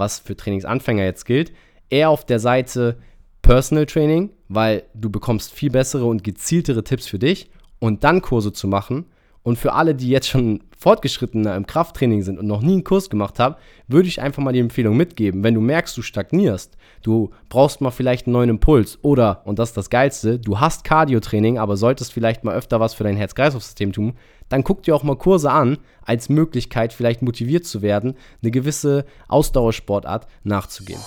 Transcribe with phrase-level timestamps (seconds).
[0.00, 1.52] was für Trainingsanfänger jetzt gilt,
[1.88, 2.98] eher auf der Seite
[3.42, 8.52] Personal Training, weil du bekommst viel bessere und gezieltere Tipps für dich und dann Kurse
[8.52, 9.06] zu machen.
[9.42, 13.10] Und für alle, die jetzt schon fortgeschrittener im Krafttraining sind und noch nie einen Kurs
[13.10, 13.56] gemacht haben,
[13.88, 15.42] würde ich einfach mal die Empfehlung mitgeben.
[15.42, 19.70] Wenn du merkst, du stagnierst, du brauchst mal vielleicht einen neuen Impuls oder, und das
[19.70, 23.92] ist das Geilste, du hast Cardio-Training, aber solltest vielleicht mal öfter was für dein Herz-Kreislauf-System
[23.92, 24.14] tun,
[24.48, 29.04] dann guck dir auch mal Kurse an, als Möglichkeit vielleicht motiviert zu werden, eine gewisse
[29.28, 31.00] Ausdauersportart nachzugehen.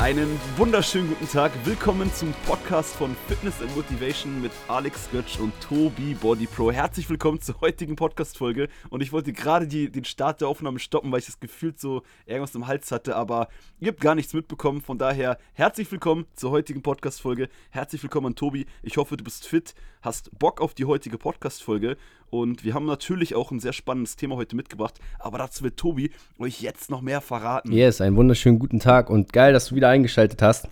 [0.00, 1.52] Einen wunderschönen guten Tag.
[1.66, 6.72] Willkommen zum Podcast von Fitness and Motivation mit Alex Götsch und Tobi Body Pro.
[6.72, 8.70] Herzlich willkommen zur heutigen Podcast-Folge.
[8.88, 12.54] Und ich wollte gerade den Start der Aufnahme stoppen, weil ich das Gefühl so irgendwas
[12.54, 13.14] im Hals hatte.
[13.14, 14.80] Aber ihr habt gar nichts mitbekommen.
[14.80, 17.50] Von daher herzlich willkommen zur heutigen Podcast-Folge.
[17.68, 18.64] Herzlich willkommen an Tobi.
[18.82, 21.98] Ich hoffe, du bist fit, hast Bock auf die heutige Podcast-Folge.
[22.30, 26.10] Und wir haben natürlich auch ein sehr spannendes Thema heute mitgebracht, aber dazu wird Tobi
[26.38, 27.72] euch jetzt noch mehr verraten.
[27.72, 30.68] Yes, einen wunderschönen guten Tag und geil, dass du wieder eingeschaltet hast.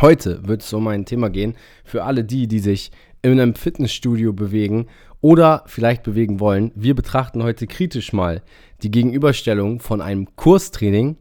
[0.00, 2.90] Heute wird es um ein Thema gehen für alle die, die sich
[3.22, 4.86] in einem Fitnessstudio bewegen
[5.20, 6.72] oder vielleicht bewegen wollen.
[6.74, 8.42] Wir betrachten heute kritisch mal
[8.82, 11.16] die Gegenüberstellung von einem Kurstraining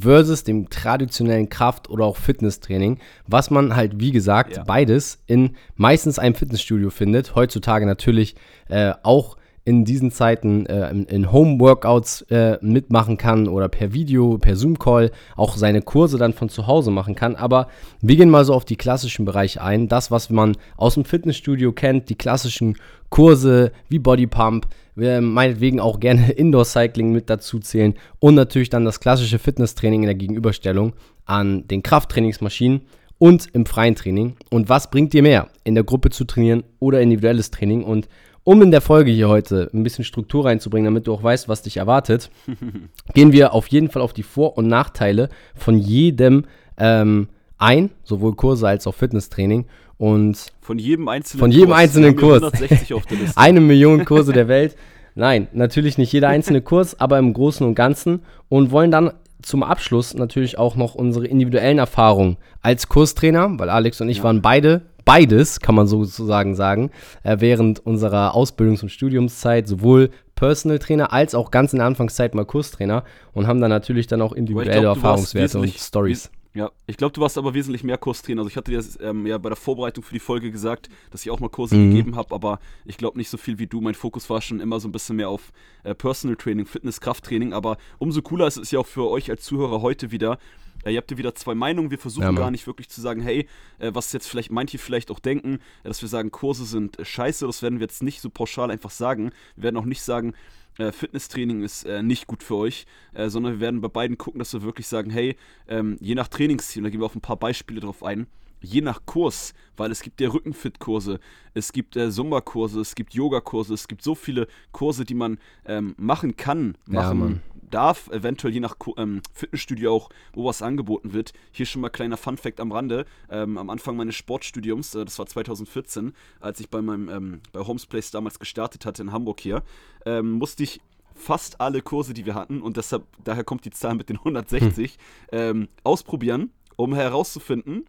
[0.00, 4.64] versus dem traditionellen Kraft- oder auch Fitnesstraining, was man halt, wie gesagt, ja.
[4.64, 7.34] beides in meistens einem Fitnessstudio findet.
[7.34, 8.36] Heutzutage natürlich
[8.68, 14.56] äh, auch in diesen Zeiten äh, in, Home-Workouts äh, mitmachen kann oder per Video, per
[14.56, 17.36] Zoom-Call auch seine Kurse dann von zu Hause machen kann.
[17.36, 17.68] Aber
[18.00, 19.88] wir gehen mal so auf die klassischen Bereiche ein.
[19.88, 22.76] Das, was man aus dem Fitnessstudio kennt, die klassischen
[23.08, 28.84] Kurse wie Body Pump, meinetwegen auch gerne Indoor Cycling mit dazu zählen und natürlich dann
[28.84, 30.92] das klassische Fitnesstraining in der Gegenüberstellung
[31.24, 32.82] an den Krafttrainingsmaschinen
[33.18, 34.34] und im freien Training.
[34.50, 37.84] Und was bringt dir mehr, in der Gruppe zu trainieren oder individuelles Training?
[37.84, 38.08] Und
[38.44, 41.62] um in der Folge hier heute ein bisschen Struktur reinzubringen, damit du auch weißt, was
[41.62, 42.30] dich erwartet,
[43.14, 48.34] gehen wir auf jeden Fall auf die Vor- und Nachteile von jedem ähm, ein, sowohl
[48.34, 49.66] Kurse als auch Fitnesstraining.
[49.96, 51.78] Und von jedem einzelnen von jedem Kurs.
[51.78, 52.42] Einzelnen Kurs.
[53.36, 54.76] Eine Million Kurse der Welt.
[55.14, 58.22] Nein, natürlich nicht jeder einzelne Kurs, aber im Großen und Ganzen.
[58.48, 64.00] Und wollen dann zum Abschluss natürlich auch noch unsere individuellen Erfahrungen als Kurstrainer, weil Alex
[64.00, 64.24] und ich ja.
[64.24, 66.90] waren beide beides, kann man sozusagen sagen,
[67.22, 72.34] äh, während unserer Ausbildungs- und Studiumszeit sowohl Personal Trainer als auch ganz in der Anfangszeit
[72.34, 76.30] mal Kurstrainer und haben dann natürlich dann auch individuelle glaub, Erfahrungswerte und Stories.
[76.54, 78.40] Ja, ich glaube, du warst aber wesentlich mehr Kurstrainer.
[78.42, 81.30] Also ich hatte dir ähm, ja bei der Vorbereitung für die Folge gesagt, dass ich
[81.30, 81.90] auch mal Kurse mhm.
[81.90, 83.80] gegeben habe, aber ich glaube nicht so viel wie du.
[83.80, 85.52] Mein Fokus war schon immer so ein bisschen mehr auf
[85.84, 87.54] äh, Personal Training, Fitness, Krafttraining.
[87.54, 90.38] Aber umso cooler ist es ja auch für euch als Zuhörer heute wieder,
[90.84, 91.90] äh, ihr habt ja wieder zwei Meinungen.
[91.90, 93.48] Wir versuchen ja, gar nicht wirklich zu sagen, hey,
[93.78, 97.04] äh, was jetzt vielleicht manche vielleicht auch denken, äh, dass wir sagen, Kurse sind äh,
[97.04, 97.46] scheiße.
[97.46, 99.32] Das werden wir jetzt nicht so pauschal einfach sagen.
[99.56, 100.34] Wir werden auch nicht sagen,
[100.78, 104.52] äh, Fitnesstraining ist äh, nicht gut für euch, sondern wir werden bei beiden gucken, dass
[104.54, 105.36] wir wirklich sagen, hey,
[105.68, 108.26] ähm, je nach Trainingsziel, da gehen wir auf ein paar Beispiele drauf ein,
[108.62, 111.20] je nach Kurs, weil es gibt ja Rückenfit-Kurse,
[111.54, 115.94] es gibt äh, Zumba-Kurse, es gibt Yoga-Kurse, es gibt so viele Kurse, die man ähm,
[115.98, 121.32] machen kann, machen ja, darf, eventuell je nach ähm, Fitnessstudio auch, wo was angeboten wird.
[121.50, 123.06] Hier schon mal kleiner Fun-Fact am Rande.
[123.30, 127.60] Ähm, am Anfang meines Sportstudiums, äh, das war 2014, als ich bei meinem ähm, bei
[127.60, 129.62] Homes Place damals gestartet hatte in Hamburg hier,
[130.06, 130.80] ähm, musste ich
[131.14, 134.92] fast alle Kurse, die wir hatten, und deshalb, daher kommt die Zahl mit den 160,
[134.92, 134.98] hm.
[135.32, 137.84] Ähm, ausprobieren, um herauszufinden,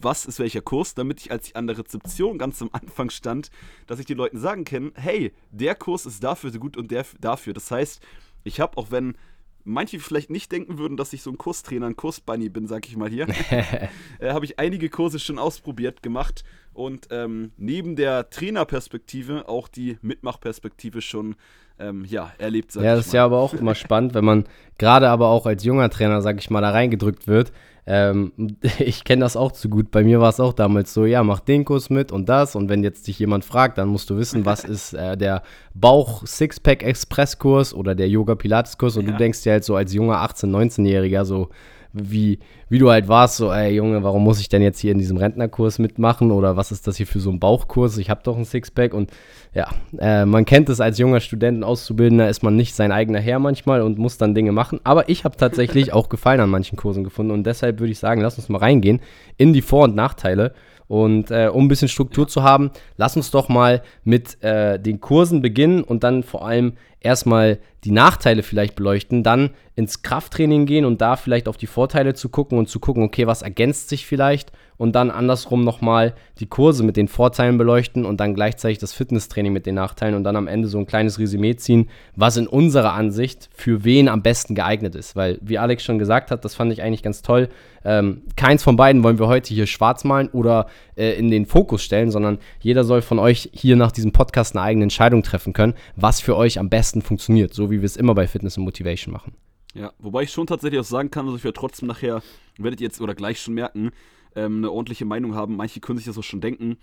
[0.00, 3.50] was ist welcher Kurs, damit ich, als ich an der Rezeption ganz am Anfang stand,
[3.86, 7.06] dass ich den Leuten sagen kann, hey, der Kurs ist dafür so gut und der
[7.20, 7.54] dafür.
[7.54, 8.02] Das heißt,
[8.44, 9.14] ich habe, auch wenn
[9.64, 12.96] manche vielleicht nicht denken würden, dass ich so ein Kurstrainer, ein Kursbunny bin, sag ich
[12.96, 13.28] mal hier,
[14.18, 16.44] äh, habe ich einige Kurse schon ausprobiert, gemacht
[16.74, 21.36] und ähm, neben der Trainerperspektive auch die Mitmachperspektive schon
[21.78, 22.74] ähm, ja, erlebt.
[22.74, 24.44] ja, das ist ja aber auch immer spannend, wenn man
[24.78, 27.52] gerade aber auch als junger Trainer, sag ich mal, da reingedrückt wird
[27.86, 28.32] ähm,
[28.78, 29.90] ich kenne das auch zu gut.
[29.90, 32.54] Bei mir war es auch damals so, ja, mach den Kurs mit und das.
[32.54, 35.42] Und wenn jetzt dich jemand fragt, dann musst du wissen, was ist äh, der
[35.74, 38.96] Bauch-Sixpack-Express-Kurs oder der Yoga-Pilates-Kurs.
[38.96, 39.12] Und ja.
[39.12, 41.48] du denkst dir halt so als junger 18-, 19-Jähriger so,
[41.92, 44.98] wie, wie du halt warst, so, ey Junge, warum muss ich denn jetzt hier in
[44.98, 47.98] diesem Rentnerkurs mitmachen oder was ist das hier für so ein Bauchkurs?
[47.98, 49.10] Ich habe doch ein Sixpack und
[49.54, 49.68] ja,
[49.98, 53.82] äh, man kennt es als junger Student, Auszubildender, ist man nicht sein eigener Herr manchmal
[53.82, 54.80] und muss dann Dinge machen.
[54.84, 58.22] Aber ich habe tatsächlich auch Gefallen an manchen Kursen gefunden und deshalb würde ich sagen,
[58.22, 59.00] lass uns mal reingehen
[59.36, 60.54] in die Vor- und Nachteile.
[60.88, 62.28] Und äh, um ein bisschen Struktur ja.
[62.28, 66.74] zu haben, lass uns doch mal mit äh, den Kursen beginnen und dann vor allem
[67.00, 72.14] erstmal die Nachteile vielleicht beleuchten, dann ins Krafttraining gehen und da vielleicht auf die Vorteile
[72.14, 74.52] zu gucken und zu gucken, okay, was ergänzt sich vielleicht
[74.82, 79.52] und dann andersrum nochmal die Kurse mit den Vorteilen beleuchten und dann gleichzeitig das Fitnesstraining
[79.52, 82.92] mit den Nachteilen und dann am Ende so ein kleines Resümee ziehen, was in unserer
[82.92, 85.14] Ansicht für wen am besten geeignet ist.
[85.14, 87.48] Weil, wie Alex schon gesagt hat, das fand ich eigentlich ganz toll.
[87.84, 91.84] Ähm, keins von beiden wollen wir heute hier schwarz malen oder äh, in den Fokus
[91.84, 95.74] stellen, sondern jeder soll von euch hier nach diesem Podcast eine eigene Entscheidung treffen können,
[95.94, 99.12] was für euch am besten funktioniert, so wie wir es immer bei Fitness und Motivation
[99.12, 99.32] machen.
[99.74, 102.20] Ja, wobei ich schon tatsächlich auch sagen kann, dass ich werde trotzdem nachher,
[102.58, 103.92] werdet ihr jetzt oder gleich schon merken,
[104.36, 105.56] ähm, eine ordentliche Meinung haben.
[105.56, 106.78] Manche können sich das auch schon denken.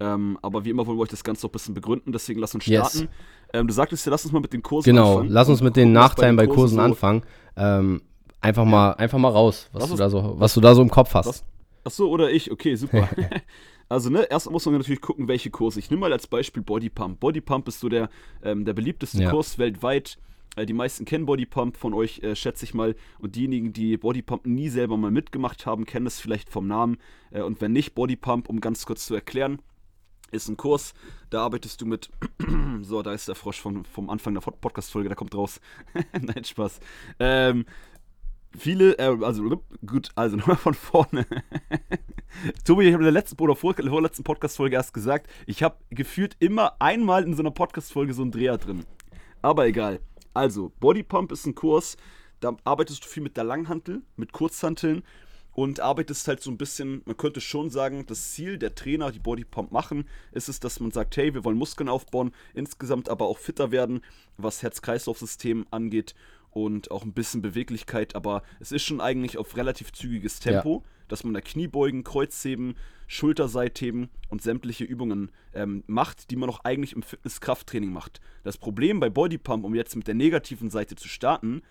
[0.00, 2.54] Ähm, aber wie immer wollen wir euch das Ganze auch ein bisschen begründen, deswegen lass
[2.54, 3.00] uns starten.
[3.00, 3.08] Yes.
[3.52, 5.28] Ähm, du sagtest ja, lass uns mal mit den Kursen genau, anfangen.
[5.28, 7.22] Genau, lass uns mit den Nachteilen bei, den Kursen, Kursen so anfangen.
[7.56, 8.02] Ähm,
[8.40, 8.70] einfach, ja.
[8.70, 11.26] mal, einfach mal raus, was, du da, so, was du da so im Kopf hast.
[11.26, 11.44] Was?
[11.84, 13.08] Achso, oder ich, okay, super.
[13.90, 15.78] also, ne, erst muss man natürlich gucken, welche Kurse.
[15.78, 17.20] Ich nehme mal als Beispiel Bodypump.
[17.20, 18.08] Bodypump ist so der,
[18.42, 19.30] ähm, der beliebteste ja.
[19.30, 20.18] Kurs weltweit.
[20.56, 22.96] Äh, die meisten kennen Bodypump von euch, äh, schätze ich mal.
[23.18, 26.98] Und diejenigen, die Bodypump nie selber mal mitgemacht haben, kennen es vielleicht vom Namen.
[27.30, 29.60] Äh, und wenn nicht, Bodypump, um ganz kurz zu erklären,
[30.30, 30.94] ist ein Kurs,
[31.30, 32.10] da arbeitest du mit.
[32.82, 35.60] so, da ist der Frosch vom, vom Anfang der Podcast-Folge, der kommt raus.
[36.12, 36.80] Nein, Spaß.
[37.18, 37.64] Ähm,
[38.56, 41.26] viele, äh, also gut, also nochmal von vorne.
[42.64, 46.36] Tobi, ich habe in der letzten oder vor, vorletzten Podcast-Folge erst gesagt, ich habe gefühlt
[46.38, 48.84] immer einmal in so einer Podcast-Folge so einen Dreher drin.
[49.42, 50.00] Aber egal.
[50.34, 51.96] Also, Bodypump ist ein Kurs,
[52.40, 55.02] da arbeitest du viel mit der Langhantel, mit Kurzhanteln
[55.52, 59.18] und arbeitest halt so ein bisschen, man könnte schon sagen, das Ziel der Trainer, die
[59.18, 63.38] Bodypump machen, ist es, dass man sagt, hey, wir wollen Muskeln aufbauen, insgesamt aber auch
[63.38, 64.02] fitter werden,
[64.36, 66.14] was Herz-Kreislauf-System angeht
[66.50, 70.90] und auch ein bisschen Beweglichkeit, aber es ist schon eigentlich auf relativ zügiges Tempo, ja.
[71.10, 72.74] Dass man da Kniebeugen, Kreuzheben,
[73.06, 78.20] Schulterseitheben und sämtliche Übungen ähm, macht, die man auch eigentlich im Fitness-Krafttraining macht.
[78.44, 81.62] Das Problem bei Bodypump, um jetzt mit der negativen Seite zu starten,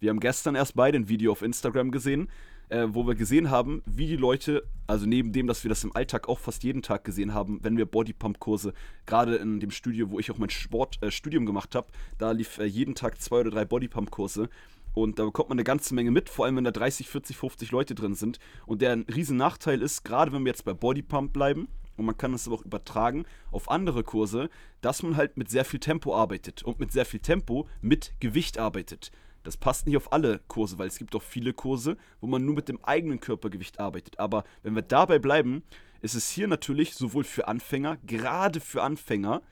[0.00, 2.28] wir haben gestern erst beide ein Video auf Instagram gesehen,
[2.68, 5.94] äh, wo wir gesehen haben, wie die Leute, also neben dem, dass wir das im
[5.94, 8.74] Alltag auch fast jeden Tag gesehen haben, wenn wir Bodypump-Kurse,
[9.06, 11.86] gerade in dem Studio, wo ich auch mein Sportstudium äh, gemacht habe,
[12.18, 14.48] da lief äh, jeden Tag zwei oder drei Bodypump-Kurse.
[14.94, 17.70] Und da bekommt man eine ganze Menge mit, vor allem wenn da 30, 40, 50
[17.72, 18.38] Leute drin sind.
[18.64, 22.16] Und der ein riesen Nachteil ist, gerade wenn wir jetzt bei Bodypump bleiben, und man
[22.16, 24.50] kann das aber auch übertragen auf andere Kurse,
[24.80, 28.58] dass man halt mit sehr viel Tempo arbeitet und mit sehr viel Tempo mit Gewicht
[28.58, 29.12] arbeitet.
[29.44, 32.54] Das passt nicht auf alle Kurse, weil es gibt auch viele Kurse, wo man nur
[32.54, 34.18] mit dem eigenen Körpergewicht arbeitet.
[34.18, 35.62] Aber wenn wir dabei bleiben,
[36.00, 39.42] ist es hier natürlich sowohl für Anfänger, gerade für Anfänger,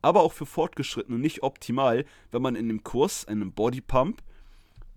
[0.00, 4.22] aber auch für Fortgeschrittene nicht optimal, wenn man in einem Kurs, in einem Bodypump,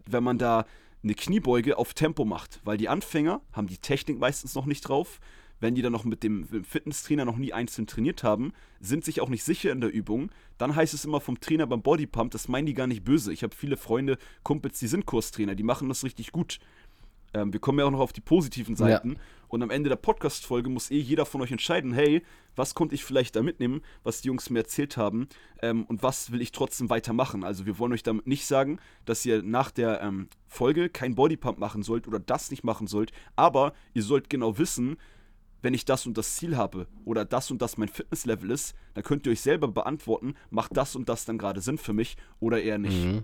[0.10, 0.66] wenn man da
[1.04, 5.20] eine Kniebeuge auf Tempo macht, weil die Anfänger haben die Technik meistens noch nicht drauf
[5.60, 9.30] wenn die dann noch mit dem Fitnesstrainer noch nie einzeln trainiert haben, sind sich auch
[9.30, 12.66] nicht sicher in der Übung, dann heißt es immer vom Trainer beim Bodypump, das meinen
[12.66, 13.32] die gar nicht böse.
[13.32, 16.60] Ich habe viele Freunde, Kumpels, die sind Kurstrainer, die machen das richtig gut.
[17.36, 19.12] Ähm, wir kommen ja auch noch auf die positiven Seiten.
[19.12, 19.20] Ja.
[19.50, 22.24] Und am Ende der Podcast-Folge muss eh jeder von euch entscheiden, hey,
[22.56, 25.28] was konnte ich vielleicht da mitnehmen, was die Jungs mir erzählt haben
[25.62, 27.44] ähm, und was will ich trotzdem weitermachen.
[27.44, 31.60] Also wir wollen euch damit nicht sagen, dass ihr nach der ähm, Folge kein Bodypump
[31.60, 34.98] machen sollt oder das nicht machen sollt, aber ihr sollt genau wissen,
[35.62, 39.04] wenn ich das und das Ziel habe oder das und das mein Fitnesslevel ist, dann
[39.04, 42.62] könnt ihr euch selber beantworten, macht das und das dann gerade Sinn für mich oder
[42.62, 43.06] eher nicht.
[43.06, 43.24] Mhm.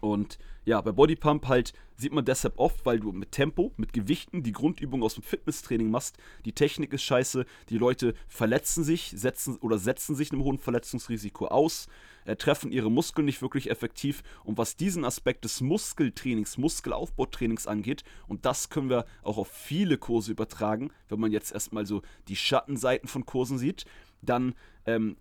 [0.00, 4.42] Und ja, bei Bodypump halt sieht man deshalb oft, weil du mit Tempo, mit Gewichten
[4.42, 6.16] die Grundübung aus dem Fitnesstraining machst.
[6.44, 11.46] Die Technik ist scheiße, die Leute verletzen sich, setzen oder setzen sich einem hohen Verletzungsrisiko
[11.46, 11.88] aus,
[12.24, 14.22] äh, treffen ihre Muskeln nicht wirklich effektiv.
[14.44, 19.98] Und was diesen Aspekt des Muskeltrainings, Muskelaufbautrainings angeht, und das können wir auch auf viele
[19.98, 23.84] Kurse übertragen, wenn man jetzt erstmal so die Schattenseiten von Kursen sieht,
[24.22, 24.54] dann
[24.86, 25.16] ähm,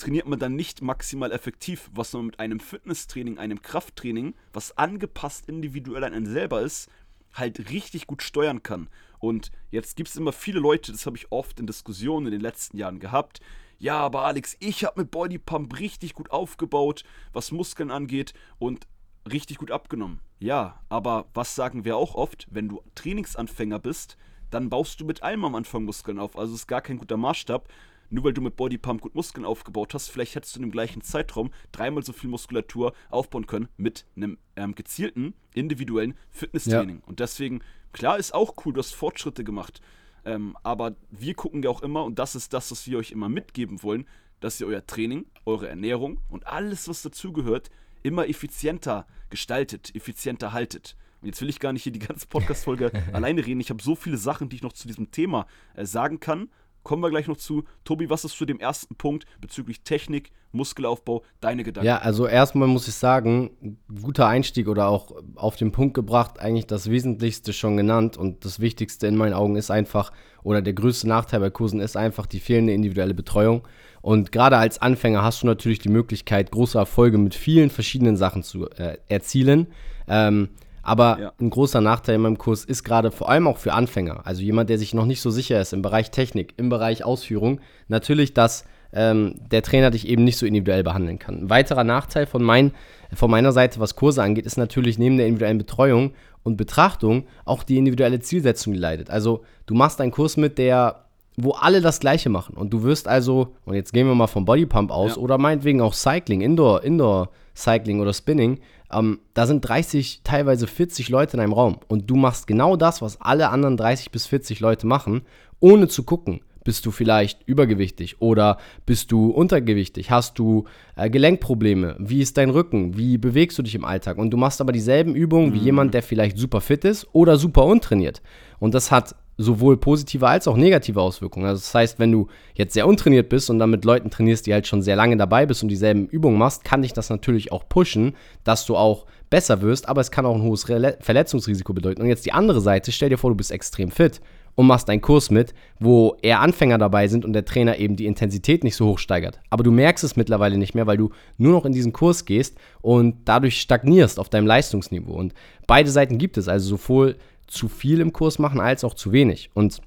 [0.00, 5.48] trainiert man dann nicht maximal effektiv, was man mit einem Fitnesstraining, einem Krafttraining, was angepasst
[5.48, 6.88] individuell an einen selber ist,
[7.34, 8.88] halt richtig gut steuern kann.
[9.18, 12.40] Und jetzt gibt es immer viele Leute, das habe ich oft in Diskussionen in den
[12.40, 13.40] letzten Jahren gehabt.
[13.78, 18.86] Ja, aber Alex, ich habe mit Bodypump richtig gut aufgebaut, was Muskeln angeht und
[19.30, 20.20] richtig gut abgenommen.
[20.38, 24.16] Ja, aber was sagen wir auch oft, wenn du Trainingsanfänger bist,
[24.50, 26.36] dann baust du mit allem am Anfang Muskeln auf.
[26.36, 27.68] Also ist gar kein guter Maßstab
[28.10, 31.00] nur weil du mit Bodypump gut Muskeln aufgebaut hast, vielleicht hättest du in dem gleichen
[31.00, 36.96] Zeitraum dreimal so viel Muskulatur aufbauen können mit einem ähm, gezielten, individuellen Fitnesstraining.
[36.96, 37.02] Ja.
[37.06, 37.60] Und deswegen,
[37.92, 39.80] klar, ist auch cool, du hast Fortschritte gemacht.
[40.24, 43.28] Ähm, aber wir gucken ja auch immer, und das ist das, was wir euch immer
[43.28, 44.06] mitgeben wollen,
[44.40, 47.70] dass ihr euer Training, eure Ernährung und alles, was dazugehört,
[48.02, 50.96] immer effizienter gestaltet, effizienter haltet.
[51.20, 53.60] Und jetzt will ich gar nicht hier die ganze Podcast-Folge alleine reden.
[53.60, 56.48] Ich habe so viele Sachen, die ich noch zu diesem Thema äh, sagen kann
[56.82, 57.64] kommen wir gleich noch zu.
[57.84, 61.86] Tobi, was ist zu dem ersten Punkt bezüglich Technik, Muskelaufbau, deine Gedanken?
[61.86, 66.66] Ja, also erstmal muss ich sagen, guter Einstieg oder auch auf den Punkt gebracht, eigentlich
[66.66, 71.08] das Wesentlichste schon genannt und das Wichtigste in meinen Augen ist einfach, oder der größte
[71.08, 73.66] Nachteil bei Kursen ist einfach die fehlende individuelle Betreuung.
[74.02, 78.42] Und gerade als Anfänger hast du natürlich die Möglichkeit, große Erfolge mit vielen verschiedenen Sachen
[78.42, 79.66] zu äh, erzielen.
[80.08, 80.48] Ähm,
[80.82, 81.32] aber ja.
[81.40, 84.70] ein großer Nachteil in meinem Kurs ist gerade vor allem auch für Anfänger, also jemand,
[84.70, 88.64] der sich noch nicht so sicher ist im Bereich Technik, im Bereich Ausführung, natürlich, dass
[88.92, 91.42] ähm, der Trainer dich eben nicht so individuell behandeln kann.
[91.42, 92.72] Ein weiterer Nachteil von, mein,
[93.14, 97.62] von meiner Seite, was Kurse angeht, ist natürlich neben der individuellen Betreuung und Betrachtung auch
[97.62, 99.10] die individuelle Zielsetzung, die leidet.
[99.10, 101.04] Also du machst einen Kurs mit, der
[101.42, 102.56] wo alle das Gleiche machen.
[102.56, 105.22] Und du wirst also, und jetzt gehen wir mal vom Bodypump aus, ja.
[105.22, 108.60] oder meinetwegen auch Cycling, Indoor, Indoor Cycling oder Spinning,
[108.92, 113.02] ähm, da sind 30, teilweise 40 Leute in einem Raum und du machst genau das,
[113.02, 115.22] was alle anderen 30 bis 40 Leute machen,
[115.60, 116.40] ohne zu gucken.
[116.62, 120.10] Bist du vielleicht übergewichtig oder bist du untergewichtig?
[120.10, 121.96] Hast du äh, Gelenkprobleme?
[121.98, 122.98] Wie ist dein Rücken?
[122.98, 124.18] Wie bewegst du dich im Alltag?
[124.18, 125.54] Und du machst aber dieselben Übungen mhm.
[125.54, 128.20] wie jemand, der vielleicht super fit ist oder super untrainiert.
[128.58, 131.46] Und das hat sowohl positive als auch negative Auswirkungen.
[131.46, 134.52] Also das heißt, wenn du jetzt sehr untrainiert bist und dann mit Leuten trainierst, die
[134.52, 137.66] halt schon sehr lange dabei bist und dieselben Übungen machst, kann dich das natürlich auch
[137.68, 142.02] pushen, dass du auch besser wirst, aber es kann auch ein hohes Verletzungsrisiko bedeuten.
[142.02, 144.20] Und jetzt die andere Seite, stell dir vor, du bist extrem fit
[144.56, 148.06] und machst einen Kurs mit, wo eher Anfänger dabei sind und der Trainer eben die
[148.06, 149.40] Intensität nicht so hoch steigert.
[149.48, 152.58] Aber du merkst es mittlerweile nicht mehr, weil du nur noch in diesen Kurs gehst
[152.82, 155.14] und dadurch stagnierst auf deinem Leistungsniveau.
[155.14, 155.32] Und
[155.66, 157.16] beide Seiten gibt es, also sowohl
[157.50, 159.50] zu viel im Kurs machen als auch zu wenig.
[159.54, 159.80] Und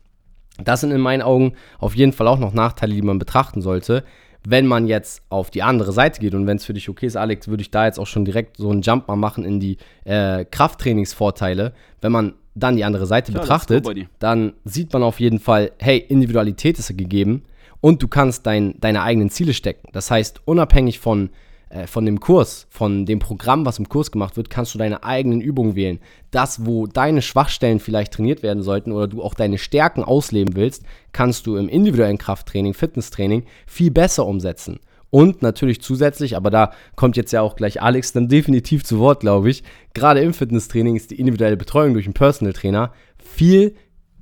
[0.64, 4.04] das sind in meinen Augen auf jeden Fall auch noch Nachteile, die man betrachten sollte.
[4.46, 7.16] Wenn man jetzt auf die andere Seite geht und wenn es für dich okay ist,
[7.16, 9.78] Alex, würde ich da jetzt auch schon direkt so einen Jump mal machen in die
[10.04, 11.74] äh, Krafttrainingsvorteile.
[12.02, 13.88] Wenn man dann die andere Seite ja, betrachtet,
[14.20, 17.44] dann sieht man auf jeden Fall, hey, Individualität ist gegeben
[17.80, 19.88] und du kannst dein, deine eigenen Ziele stecken.
[19.92, 21.30] Das heißt, unabhängig von
[21.74, 25.04] äh, von dem Kurs, von dem Programm, was im Kurs gemacht wird, kannst du deine
[25.04, 26.00] eigenen Übungen wählen.
[26.30, 30.84] Das, wo deine Schwachstellen vielleicht trainiert werden sollten oder du auch deine Stärken ausleben willst,
[31.14, 34.80] kannst du im individuellen Krafttraining, Fitnesstraining viel besser umsetzen.
[35.10, 39.22] Und natürlich zusätzlich, aber da kommt jetzt ja auch gleich Alex dann definitiv zu Wort,
[39.22, 39.64] glaube ich.
[39.94, 43.76] Gerade im Fitnesstraining ist die individuelle Betreuung durch einen Personal Trainer viel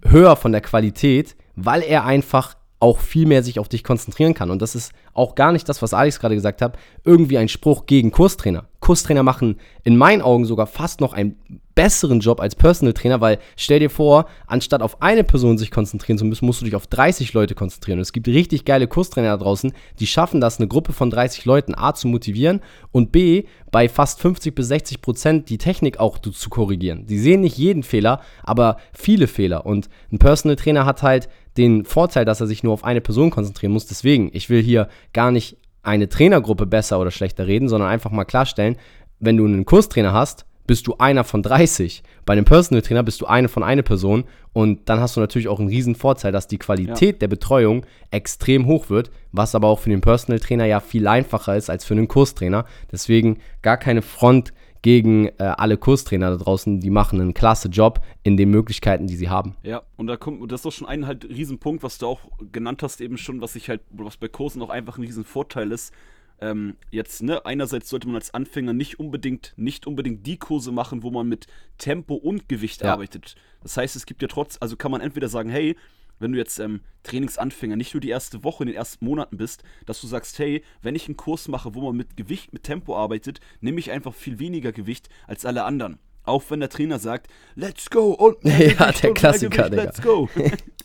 [0.06, 4.50] höher von der Qualität, weil er einfach auch viel mehr sich auf dich konzentrieren kann.
[4.50, 7.86] Und das ist auch gar nicht das, was Alex gerade gesagt hat, irgendwie ein Spruch
[7.86, 8.66] gegen Kurstrainer.
[8.80, 11.38] Kurstrainer machen in meinen Augen sogar fast noch einen
[11.82, 16.20] besseren Job als Personal Trainer, weil stell dir vor, anstatt auf eine Person sich konzentrieren
[16.20, 17.98] zu müssen, musst du dich auf 30 Leute konzentrieren.
[17.98, 21.44] Und es gibt richtig geile Kurstrainer da draußen, die schaffen das, eine Gruppe von 30
[21.46, 22.62] Leuten A zu motivieren
[22.92, 27.08] und B bei fast 50 bis 60 Prozent die Technik auch zu korrigieren.
[27.08, 29.66] Die sehen nicht jeden Fehler, aber viele Fehler.
[29.66, 33.32] Und ein Personal Trainer hat halt den Vorteil, dass er sich nur auf eine Person
[33.32, 33.88] konzentrieren muss.
[33.88, 38.26] Deswegen, ich will hier gar nicht eine Trainergruppe besser oder schlechter reden, sondern einfach mal
[38.26, 38.76] klarstellen,
[39.20, 42.02] wenn du einen Kurstrainer hast, bist du einer von 30.
[42.26, 44.24] Bei einem Personal Trainer bist du eine von einer Person
[44.54, 47.20] und dann hast du natürlich auch einen riesen Vorteil, dass die Qualität ja.
[47.20, 51.58] der Betreuung extrem hoch wird, was aber auch für den Personal Trainer ja viel einfacher
[51.58, 52.64] ist als für einen Kurstrainer.
[52.90, 58.00] Deswegen gar keine Front gegen äh, alle Kurstrainer da draußen, die machen einen klasse Job
[58.24, 59.58] in den Möglichkeiten, die sie haben.
[59.64, 62.22] Ja, und da kommt, das ist doch schon ein halt Riesenpunkt, was du auch
[62.54, 65.94] genannt hast, eben schon, was ich halt, was bei Kursen auch einfach ein Riesenvorteil ist.
[66.42, 71.04] Ähm, jetzt, ne, einerseits sollte man als Anfänger nicht unbedingt, nicht unbedingt die Kurse machen,
[71.04, 71.46] wo man mit
[71.78, 72.94] Tempo und Gewicht ja.
[72.94, 73.36] arbeitet.
[73.62, 75.76] Das heißt, es gibt ja trotz, also kann man entweder sagen, hey,
[76.22, 79.64] wenn du jetzt ähm, Trainingsanfänger nicht nur die erste Woche in den ersten Monaten bist,
[79.86, 82.96] dass du sagst, hey, wenn ich einen Kurs mache, wo man mit Gewicht, mit Tempo
[82.96, 86.00] arbeitet, nehme ich einfach viel weniger Gewicht als alle anderen.
[86.24, 90.30] Auch wenn der Trainer sagt, let's go und ja, der Klassiker, Gewicht, let's go.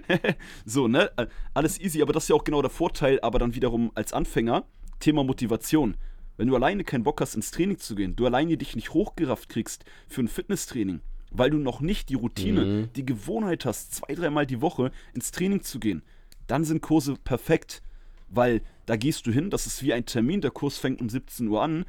[0.64, 1.10] so, ne?
[1.54, 4.64] Alles easy, aber das ist ja auch genau der Vorteil, aber dann wiederum als Anfänger,
[5.00, 5.96] Thema Motivation.
[6.36, 9.48] Wenn du alleine keinen Bock hast, ins Training zu gehen, du alleine dich nicht hochgerafft
[9.48, 12.92] kriegst für ein Fitnesstraining, weil du noch nicht die Routine, mhm.
[12.94, 16.02] die Gewohnheit hast, zwei, dreimal die Woche ins Training zu gehen,
[16.46, 17.82] dann sind Kurse perfekt,
[18.28, 21.46] weil da gehst du hin, das ist wie ein Termin, der Kurs fängt um 17
[21.48, 21.84] Uhr an.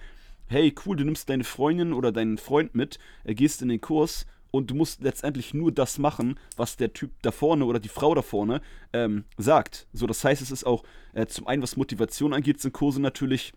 [0.47, 4.25] Hey, cool, du nimmst deine Freundin oder deinen Freund mit, er gehst in den Kurs
[4.53, 8.13] und du musst letztendlich nur das machen, was der Typ da vorne oder die Frau
[8.13, 8.61] da vorne
[8.93, 9.87] ähm, sagt.
[9.93, 10.83] So, das heißt, es ist auch
[11.13, 13.53] äh, zum einen, was Motivation angeht, sind Kurse natürlich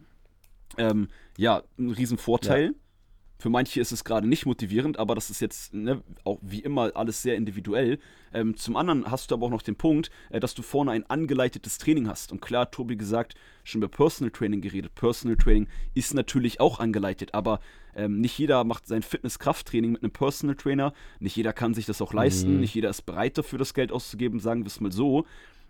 [0.79, 2.69] ähm, ja ein Riesenvorteil.
[2.69, 2.73] Ja.
[3.39, 6.93] Für manche ist es gerade nicht motivierend, aber das ist jetzt ne, auch wie immer
[6.95, 7.99] alles sehr individuell.
[8.33, 11.09] Ähm, zum anderen hast du aber auch noch den Punkt, äh, dass du vorne ein
[11.09, 12.33] angeleitetes Training hast.
[12.33, 14.95] Und klar, Tobi gesagt, schon über Personal Training geredet.
[14.95, 17.61] Personal Training ist natürlich auch angeleitet, aber
[17.95, 20.93] ähm, nicht jeder macht sein Fitness-Krafttraining mit einem Personal Trainer.
[21.21, 22.55] Nicht jeder kann sich das auch leisten.
[22.55, 22.61] Mhm.
[22.61, 25.27] Nicht jeder ist bereit dafür, das Geld auszugeben, sagen wir es mal so.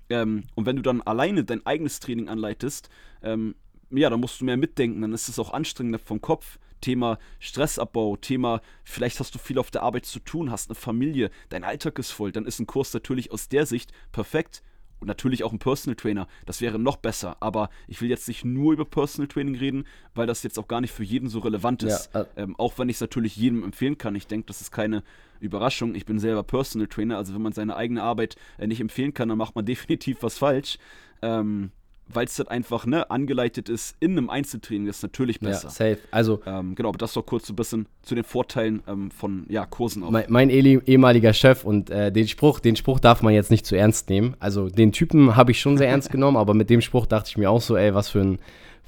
[0.09, 2.91] Ähm, und wenn du dann alleine dein eigenes Training anleitest,
[3.23, 3.55] ähm,
[3.91, 6.59] ja, dann musst du mehr mitdenken, dann ist es auch anstrengender vom Kopf.
[6.83, 11.31] Thema Stressabbau, Thema, vielleicht hast du viel auf der Arbeit zu tun, hast eine Familie,
[11.49, 14.63] dein Alltag ist voll, dann ist ein Kurs natürlich aus der Sicht perfekt
[14.99, 16.27] und natürlich auch ein Personal Trainer.
[16.47, 17.37] Das wäre noch besser.
[17.41, 20.81] Aber ich will jetzt nicht nur über Personal Training reden, weil das jetzt auch gar
[20.81, 22.11] nicht für jeden so relevant ist.
[22.15, 24.15] Ja, äh ähm, auch wenn ich es natürlich jedem empfehlen kann.
[24.15, 25.03] Ich denke, das ist keine
[25.41, 25.95] Überraschung.
[25.95, 27.19] Ich bin selber Personal Trainer.
[27.19, 30.39] Also wenn man seine eigene Arbeit äh, nicht empfehlen kann, dann macht man definitiv was
[30.39, 30.79] falsch.
[31.23, 31.73] Ähm,
[32.09, 35.69] weil es halt einfach ne, angeleitet ist in einem Einzeltraining, ist natürlich besser.
[35.69, 35.99] Ja, safe.
[36.11, 39.47] Also, ähm, genau, aber das doch kurz so ein bisschen zu den Vorteilen ähm, von
[39.49, 40.11] ja, Kursen auch.
[40.11, 43.77] Mein, mein ehemaliger Chef und äh, den Spruch, den Spruch darf man jetzt nicht zu
[43.77, 44.37] ernst nehmen.
[44.39, 47.37] Also den Typen habe ich schon sehr ernst genommen, aber mit dem Spruch dachte ich
[47.37, 48.39] mir auch so, ey, was für ein,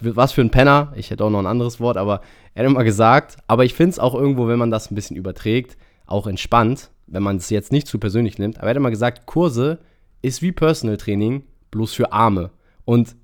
[0.01, 0.93] was für ein Penner.
[0.97, 2.21] Ich hätte auch noch ein anderes Wort, aber
[2.55, 5.17] er hat immer gesagt, aber ich finde es auch irgendwo, wenn man das ein bisschen
[5.17, 8.59] überträgt, auch entspannt, wenn man es jetzt nicht zu persönlich nimmt.
[8.59, 9.79] Aber er hat immer gesagt, Kurse
[10.23, 12.51] ist wie Personal Training, bloß für Arme.
[12.89, 13.17] Und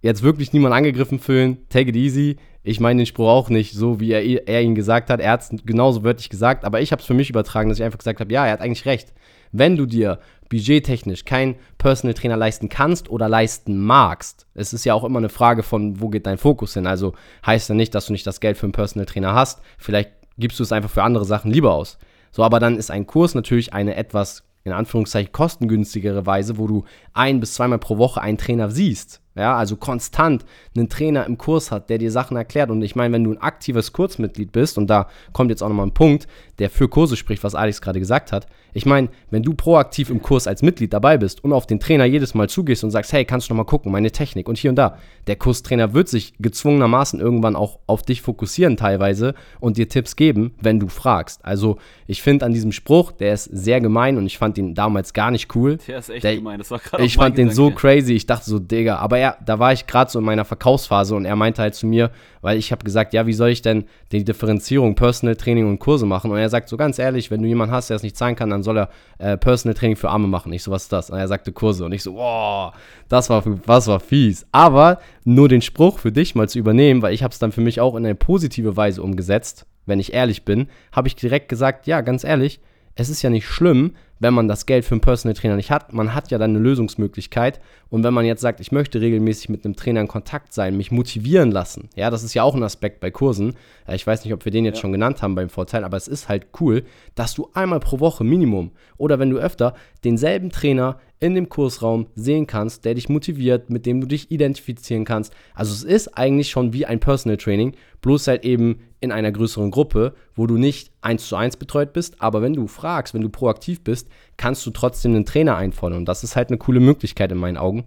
[0.00, 2.38] jetzt wirklich niemand angegriffen fühlen, take it easy.
[2.64, 5.20] Ich meine den Spruch auch nicht so, wie er, er ihn gesagt hat.
[5.20, 7.84] Er hat es genauso wörtlich gesagt, aber ich habe es für mich übertragen, dass ich
[7.84, 9.12] einfach gesagt habe, ja, er hat eigentlich recht.
[9.52, 14.92] Wenn du dir budgettechnisch keinen Personal Trainer leisten kannst oder leisten magst, es ist ja
[14.92, 16.88] auch immer eine Frage von, wo geht dein Fokus hin.
[16.88, 17.14] Also
[17.46, 19.60] heißt ja nicht, dass du nicht das Geld für einen Personal Trainer hast.
[19.78, 21.96] Vielleicht gibst du es einfach für andere Sachen lieber aus.
[22.32, 26.84] So, aber dann ist ein Kurs natürlich eine etwas in Anführungszeichen kostengünstigere Weise, wo du
[27.12, 29.20] ein bis zweimal pro Woche einen Trainer siehst.
[29.34, 30.44] Ja, also konstant
[30.76, 32.70] einen Trainer im Kurs hat, der dir Sachen erklärt.
[32.70, 35.86] Und ich meine, wenn du ein aktives Kursmitglied bist, und da kommt jetzt auch nochmal
[35.86, 36.26] ein Punkt,
[36.58, 38.46] der für Kurse spricht, was Alex gerade gesagt hat.
[38.74, 42.04] Ich meine, wenn du proaktiv im Kurs als Mitglied dabei bist und auf den Trainer
[42.04, 44.76] jedes Mal zugehst und sagst, hey, kannst du nochmal gucken, meine Technik und hier und
[44.76, 50.16] da, der Kurstrainer wird sich gezwungenermaßen irgendwann auch auf dich fokussieren teilweise und dir Tipps
[50.16, 51.44] geben, wenn du fragst.
[51.44, 55.12] Also ich finde an diesem Spruch, der ist sehr gemein und ich fand ihn damals
[55.12, 55.78] gar nicht cool.
[55.86, 58.48] Der ist echt der, gemein, das war gerade Ich fand den so crazy, ich dachte
[58.48, 61.62] so, Digga, aber er, da war ich gerade so in meiner Verkaufsphase und er meinte
[61.62, 62.10] halt zu mir,
[62.40, 66.06] weil ich habe gesagt, ja, wie soll ich denn die Differenzierung Personal Training und Kurse
[66.06, 66.32] machen?
[66.32, 68.50] Und er sagt so ganz ehrlich, wenn du jemanden hast, der es nicht zahlen kann,
[68.50, 68.88] dann soll er
[69.18, 70.52] äh, Personal Training für Arme machen.
[70.52, 71.08] Ich so, was ist das?
[71.10, 72.74] Und er sagte Kurse und ich so, wow,
[73.08, 74.44] das war, das war fies.
[74.50, 77.60] Aber nur den Spruch für dich mal zu übernehmen, weil ich habe es dann für
[77.60, 81.86] mich auch in eine positive Weise umgesetzt, wenn ich ehrlich bin, habe ich direkt gesagt,
[81.86, 82.60] ja, ganz ehrlich,
[82.94, 85.92] es ist ja nicht schlimm, wenn man das Geld für einen Personal Trainer nicht hat.
[85.92, 87.60] Man hat ja dann eine Lösungsmöglichkeit.
[87.92, 90.90] Und wenn man jetzt sagt, ich möchte regelmäßig mit einem Trainer in Kontakt sein, mich
[90.90, 93.54] motivieren lassen, ja, das ist ja auch ein Aspekt bei Kursen.
[93.86, 94.80] Äh, ich weiß nicht, ob wir den jetzt ja.
[94.80, 98.24] schon genannt haben beim Vorteil, aber es ist halt cool, dass du einmal pro Woche
[98.24, 99.74] Minimum oder wenn du öfter
[100.04, 105.04] denselben Trainer in dem Kursraum sehen kannst, der dich motiviert, mit dem du dich identifizieren
[105.04, 105.34] kannst.
[105.54, 109.70] Also es ist eigentlich schon wie ein Personal Training, bloß halt eben in einer größeren
[109.70, 113.28] Gruppe, wo du nicht eins zu eins betreut bist, aber wenn du fragst, wenn du
[113.28, 117.32] proaktiv bist, kannst du trotzdem einen Trainer einfordern und das ist halt eine coole Möglichkeit
[117.32, 117.84] in meinen Augen.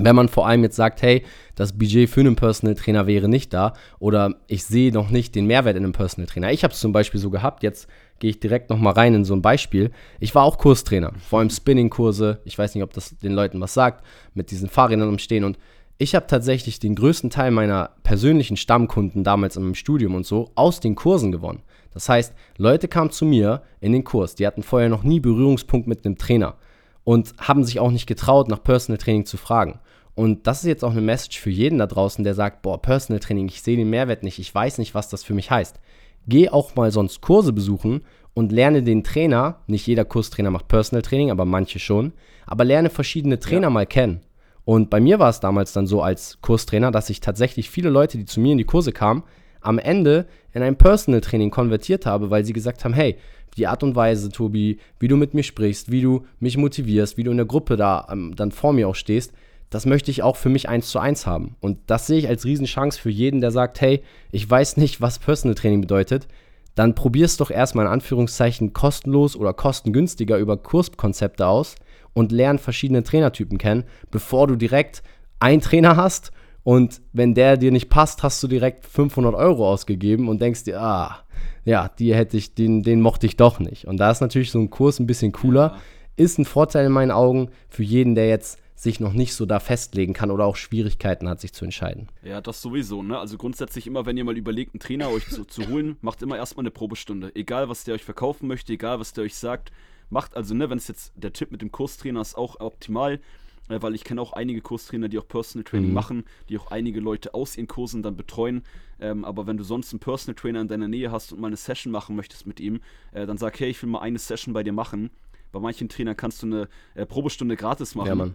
[0.00, 1.24] Wenn man vor allem jetzt sagt, hey,
[1.56, 5.46] das Budget für einen Personal Trainer wäre nicht da oder ich sehe noch nicht den
[5.46, 6.52] Mehrwert in einem Personal Trainer.
[6.52, 7.88] Ich habe es zum Beispiel so gehabt, jetzt
[8.20, 9.90] gehe ich direkt nochmal rein in so ein Beispiel.
[10.20, 12.40] Ich war auch Kurstrainer, vor allem Spinning-Kurse.
[12.44, 15.44] Ich weiß nicht, ob das den Leuten was sagt, mit diesen Fahrrädern umstehen.
[15.44, 15.58] Und
[15.98, 20.78] ich habe tatsächlich den größten Teil meiner persönlichen Stammkunden damals meinem Studium und so aus
[20.78, 21.62] den Kursen gewonnen.
[21.98, 25.88] Das heißt, Leute kamen zu mir in den Kurs, die hatten vorher noch nie Berührungspunkt
[25.88, 26.54] mit einem Trainer
[27.02, 29.80] und haben sich auch nicht getraut, nach Personal Training zu fragen.
[30.14, 33.18] Und das ist jetzt auch eine Message für jeden da draußen, der sagt, boah, Personal
[33.18, 35.80] Training, ich sehe den Mehrwert nicht, ich weiß nicht, was das für mich heißt.
[36.28, 41.02] Geh auch mal sonst Kurse besuchen und lerne den Trainer, nicht jeder Kurstrainer macht Personal
[41.02, 42.12] Training, aber manche schon,
[42.46, 43.70] aber lerne verschiedene Trainer ja.
[43.70, 44.20] mal kennen.
[44.64, 48.18] Und bei mir war es damals dann so als Kurstrainer, dass ich tatsächlich viele Leute,
[48.18, 49.24] die zu mir in die Kurse kamen,
[49.60, 53.16] am Ende in ein Personal Training konvertiert habe, weil sie gesagt haben, hey,
[53.56, 57.24] die Art und Weise, Tobi, wie du mit mir sprichst, wie du mich motivierst, wie
[57.24, 59.32] du in der Gruppe da ähm, dann vor mir auch stehst,
[59.70, 61.56] das möchte ich auch für mich eins zu eins haben.
[61.60, 65.18] Und das sehe ich als Riesenchance für jeden, der sagt, hey, ich weiß nicht, was
[65.18, 66.26] Personal Training bedeutet.
[66.74, 71.74] Dann probier's doch erstmal in Anführungszeichen kostenlos oder kostengünstiger über Kurskonzepte aus
[72.14, 75.02] und lern verschiedene Trainertypen kennen, bevor du direkt
[75.40, 76.32] einen Trainer hast
[76.68, 80.78] und wenn der dir nicht passt, hast du direkt 500 Euro ausgegeben und denkst dir,
[80.82, 81.24] ah,
[81.64, 83.86] ja, die hätte ich, den, den mochte ich doch nicht.
[83.86, 85.78] Und da ist natürlich so ein Kurs ein bisschen cooler.
[86.16, 89.60] Ist ein Vorteil in meinen Augen für jeden, der jetzt sich noch nicht so da
[89.60, 92.08] festlegen kann oder auch Schwierigkeiten hat, sich zu entscheiden.
[92.22, 93.18] Ja, das sowieso, ne?
[93.18, 96.36] Also grundsätzlich immer, wenn ihr mal überlegt, einen Trainer euch zu, zu holen, macht immer
[96.36, 97.34] erstmal eine Probestunde.
[97.34, 99.72] Egal, was der euch verkaufen möchte, egal, was der euch sagt.
[100.10, 103.20] Macht also, ne, wenn es jetzt der Tipp mit dem Kurstrainer ist auch optimal,
[103.68, 105.94] weil ich kenne auch einige Kurstrainer, die auch Personal Training mhm.
[105.94, 108.62] machen, die auch einige Leute aus ihren Kursen dann betreuen.
[109.00, 111.56] Ähm, aber wenn du sonst einen Personal Trainer in deiner Nähe hast und mal eine
[111.56, 112.80] Session machen möchtest mit ihm,
[113.12, 115.10] äh, dann sag, hey, ich will mal eine Session bei dir machen.
[115.52, 118.08] Bei manchen Trainern kannst du eine äh, Probestunde gratis machen.
[118.08, 118.34] Ja, Mann.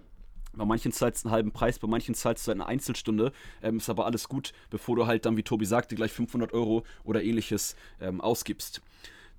[0.56, 3.32] Bei manchen zahlst du einen halben Preis, bei manchen zahlst du eine Einzelstunde.
[3.64, 6.84] Ähm, ist aber alles gut, bevor du halt dann, wie Tobi sagte, gleich 500 Euro
[7.04, 8.82] oder ähnliches ähm, ausgibst.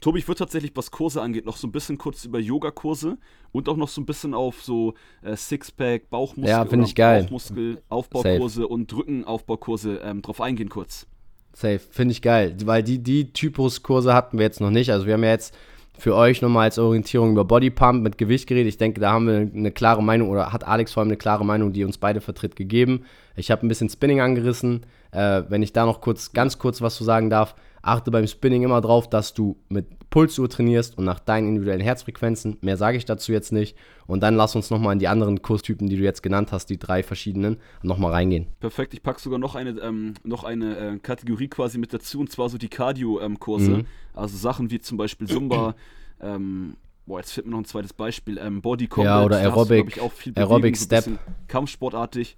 [0.00, 3.16] Tobi, ich würde tatsächlich, was Kurse angeht, noch so ein bisschen kurz über Yoga-Kurse
[3.52, 7.22] und auch noch so ein bisschen auf so äh, Sixpack, Bauchmuskel, ja, ich geil.
[7.22, 11.07] Bauchmuskel, Aufbaukurse und Rückenaufbaukurse ähm, drauf eingehen kurz.
[11.54, 14.90] Safe, finde ich geil, weil die, die Typuskurse hatten wir jetzt noch nicht.
[14.90, 15.57] Also wir haben ja jetzt
[15.96, 18.66] für euch nochmal als Orientierung über Bodypump mit Gewichtgerät.
[18.66, 21.44] Ich denke, da haben wir eine klare Meinung oder hat Alex vor allem eine klare
[21.44, 23.04] Meinung, die uns beide vertritt, gegeben.
[23.37, 24.87] Ich habe ein bisschen Spinning angerissen.
[25.12, 27.54] Äh, wenn ich da noch kurz, ganz kurz was zu sagen darf,
[27.85, 32.57] achte beim Spinning immer drauf, dass du mit Pulsuhr trainierst und nach deinen individuellen Herzfrequenzen.
[32.61, 33.77] Mehr sage ich dazu jetzt nicht.
[34.07, 36.79] Und dann lass uns nochmal in die anderen Kurstypen, die du jetzt genannt hast, die
[36.79, 38.47] drei verschiedenen, nochmal reingehen.
[38.61, 42.31] Perfekt, ich packe sogar noch eine, ähm, noch eine äh, Kategorie quasi mit dazu, und
[42.31, 43.70] zwar so die Cardio-Kurse.
[43.70, 43.87] Ähm, mhm.
[44.14, 45.75] Also Sachen wie zum Beispiel Zumba,
[46.20, 49.07] ähm, boah, jetzt fehlt mir noch ein zweites Beispiel, ähm, Body Combat.
[49.07, 50.01] Ja, oder Aerobic,
[50.37, 51.05] Aerobic Step.
[51.05, 51.12] So
[51.49, 52.37] Kampfsportartig.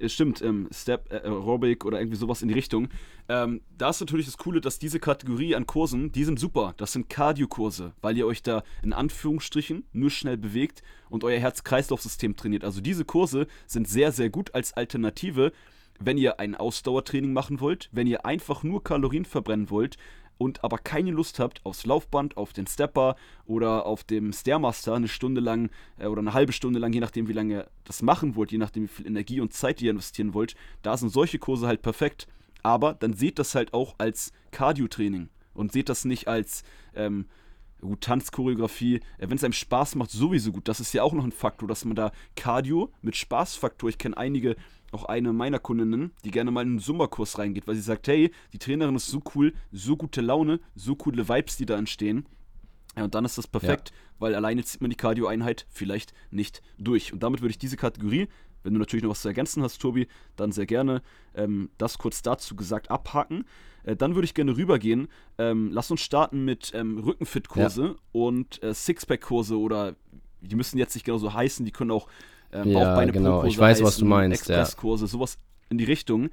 [0.00, 2.88] Äh, stimmt, ähm, Step, äh, Aerobic oder irgendwie sowas in die Richtung.
[3.28, 6.74] Ähm, da ist natürlich das Coole, dass diese Kategorie an Kursen, die sind super.
[6.76, 12.36] Das sind Cardio-Kurse, weil ihr euch da in Anführungsstrichen nur schnell bewegt und euer Herz-Kreislauf-System
[12.36, 12.64] trainiert.
[12.64, 15.52] Also diese Kurse sind sehr, sehr gut als Alternative,
[16.00, 19.98] wenn ihr ein Ausdauertraining machen wollt, wenn ihr einfach nur Kalorien verbrennen wollt,
[20.40, 25.06] und aber keine Lust habt aufs Laufband, auf den Stepper oder auf dem Stairmaster eine
[25.06, 28.36] Stunde lang äh, oder eine halbe Stunde lang, je nachdem wie lange ihr das machen
[28.36, 31.66] wollt, je nachdem wie viel Energie und Zeit ihr investieren wollt, da sind solche Kurse
[31.66, 32.26] halt perfekt.
[32.62, 36.62] Aber dann seht das halt auch als Cardio-Training und seht das nicht als
[36.94, 37.26] ähm,
[37.82, 40.68] gut, Tanzchoreografie, äh, wenn es einem Spaß macht, sowieso gut.
[40.68, 44.16] Das ist ja auch noch ein Faktor, dass man da Cardio mit Spaßfaktor, ich kenne
[44.16, 44.56] einige
[44.92, 48.30] auch eine meiner Kundinnen, die gerne mal in einen Zumba-Kurs reingeht, weil sie sagt, hey,
[48.52, 52.26] die Trainerin ist so cool, so gute Laune, so coole Vibes, die da entstehen.
[52.96, 53.96] Ja, und dann ist das perfekt, ja.
[54.18, 57.12] weil alleine zieht man die Cardio-Einheit vielleicht nicht durch.
[57.12, 58.28] Und damit würde ich diese Kategorie,
[58.62, 61.02] wenn du natürlich noch was zu ergänzen hast, Tobi, dann sehr gerne
[61.34, 63.44] ähm, das kurz dazu gesagt abhaken.
[63.84, 65.08] Äh, dann würde ich gerne rübergehen.
[65.38, 67.94] Ähm, lass uns starten mit ähm, Rückenfit-Kurse ja.
[68.12, 69.96] und äh, Sixpack-Kurse oder
[70.40, 72.08] die müssen jetzt nicht genau so heißen, die können auch
[72.52, 73.44] äh, ja, genau.
[73.44, 74.48] Ich weiß, heißen, was du meinst.
[74.48, 75.08] Expresskurse, ja.
[75.08, 76.30] sowas in die Richtung.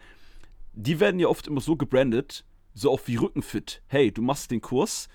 [0.74, 3.82] Die werden ja oft immer so gebrandet, so auch wie Rückenfit.
[3.88, 5.08] Hey, du machst den Kurs,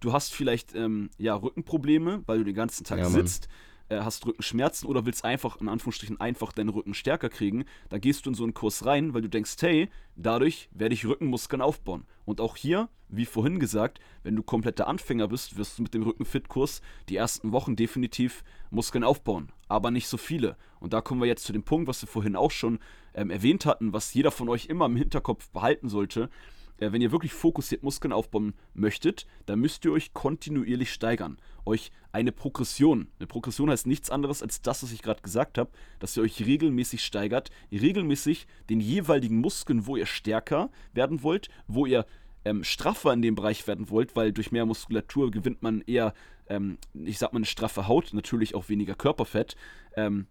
[0.00, 3.48] du hast vielleicht ähm, ja, Rückenprobleme, weil du den ganzen Tag ja, sitzt.
[3.48, 3.56] Mann
[3.88, 8.26] äh, hast Rückenschmerzen oder willst einfach, in Anführungsstrichen, einfach deinen Rücken stärker kriegen, dann gehst
[8.26, 12.04] du in so einen Kurs rein, weil du denkst, hey, dadurch werde ich Rückenmuskeln aufbauen.
[12.24, 16.02] Und auch hier, wie vorhin gesagt, wenn du kompletter Anfänger bist, wirst du mit dem
[16.02, 20.56] Rückenfit-Kurs die ersten Wochen definitiv Muskeln aufbauen, aber nicht so viele.
[20.80, 22.80] Und da kommen wir jetzt zu dem Punkt, was wir vorhin auch schon
[23.14, 26.28] ähm, erwähnt hatten, was jeder von euch immer im Hinterkopf behalten sollte
[26.78, 31.38] wenn ihr wirklich fokussiert Muskeln aufbauen möchtet, dann müsst ihr euch kontinuierlich steigern.
[31.64, 33.08] Euch eine Progression.
[33.18, 36.44] Eine Progression heißt nichts anderes als das, was ich gerade gesagt habe, dass ihr euch
[36.44, 42.06] regelmäßig steigert, regelmäßig den jeweiligen Muskeln, wo ihr stärker werden wollt, wo ihr
[42.44, 46.14] ähm, straffer in dem Bereich werden wollt, weil durch mehr Muskulatur gewinnt man eher,
[46.48, 49.56] ähm, ich sag mal, eine straffe Haut, natürlich auch weniger Körperfett.
[49.96, 50.26] Ähm,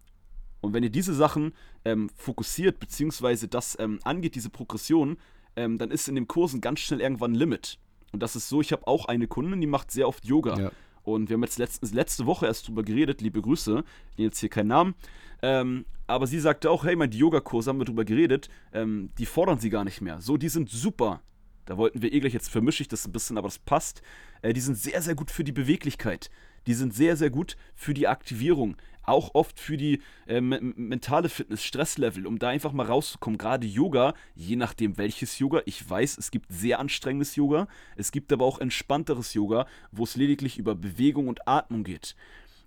[0.62, 1.52] und wenn ihr diese Sachen
[1.84, 5.18] ähm, fokussiert, beziehungsweise das ähm, angeht, diese Progression,
[5.56, 7.78] ähm, dann ist in dem Kursen ganz schnell irgendwann ein Limit.
[8.12, 10.58] Und das ist so, ich habe auch eine Kundin, die macht sehr oft Yoga.
[10.58, 10.70] Ja.
[11.02, 14.40] Und wir haben jetzt letztens, letzte Woche erst drüber geredet, liebe Grüße, ich nenne jetzt
[14.40, 14.94] hier keinen Namen.
[15.42, 19.58] Ähm, aber sie sagte auch, hey, meine Yogakurse haben wir drüber geredet, ähm, die fordern
[19.58, 20.20] sie gar nicht mehr.
[20.20, 21.20] So, die sind super.
[21.64, 24.02] Da wollten wir eh gleich, jetzt vermische ich das ein bisschen, aber das passt.
[24.42, 26.30] Äh, die sind sehr, sehr gut für die Beweglichkeit.
[26.66, 31.62] Die sind sehr, sehr gut für die Aktivierung auch oft für die äh, mentale Fitness,
[31.62, 33.38] Stresslevel, um da einfach mal rauszukommen.
[33.38, 38.32] Gerade Yoga, je nachdem welches Yoga, ich weiß, es gibt sehr anstrengendes Yoga, es gibt
[38.32, 42.14] aber auch entspannteres Yoga, wo es lediglich über Bewegung und Atmung geht.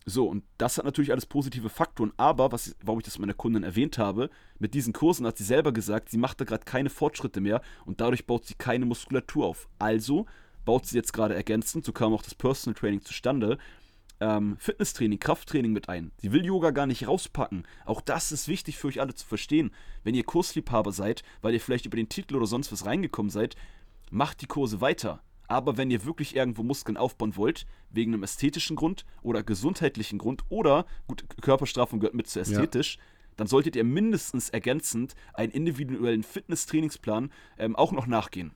[0.06, 3.64] So, und das hat natürlich alles positive Faktoren, aber, was, warum ich das meiner Kundin
[3.64, 7.42] erwähnt habe, mit diesen Kursen hat sie selber gesagt, sie macht da gerade keine Fortschritte
[7.42, 9.68] mehr und dadurch baut sie keine Muskulatur auf.
[9.78, 10.26] Also
[10.66, 13.58] baut sie jetzt gerade ergänzend, so kam auch das Personal Training zustande,
[14.20, 16.12] ähm, Fitnesstraining, Krafttraining mit ein.
[16.18, 17.66] Sie will Yoga gar nicht rauspacken.
[17.86, 19.72] Auch das ist wichtig für euch alle zu verstehen.
[20.04, 23.56] Wenn ihr Kursliebhaber seid, weil ihr vielleicht über den Titel oder sonst was reingekommen seid,
[24.12, 25.22] macht die Kurse weiter.
[25.48, 30.44] Aber wenn ihr wirklich irgendwo Muskeln aufbauen wollt, wegen einem ästhetischen Grund oder gesundheitlichen Grund
[30.50, 33.04] oder, gut, Körperstraffung gehört mit zu ästhetisch, ja.
[33.38, 38.52] dann solltet ihr mindestens ergänzend einen individuellen Fitnesstrainingsplan ähm, auch noch nachgehen.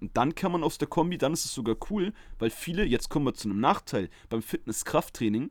[0.00, 3.08] Und dann kann man aus der Kombi, dann ist es sogar cool, weil viele, jetzt
[3.08, 5.50] kommen wir zu einem Nachteil beim Fitness-Krafttraining,